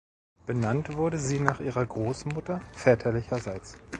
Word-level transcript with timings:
Benannt 0.47 0.97
wurde 0.97 1.19
sie 1.19 1.39
nach 1.39 1.59
ihrer 1.59 1.85
Großmutter 1.85 2.59
väterlicherseits. 2.73 3.77